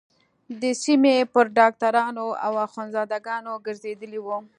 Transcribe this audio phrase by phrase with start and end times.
[0.61, 4.37] د سيمې پر ډاکترانو او اخوندزاده گانو گرځېدلې وه.